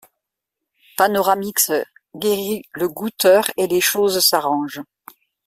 Panoramix 0.97 1.71
guérit 2.15 2.63
le 2.73 2.89
goûteur 2.89 3.43
et 3.55 3.67
les 3.67 3.81
choses 3.81 4.17
s'arrangent. 4.25 4.81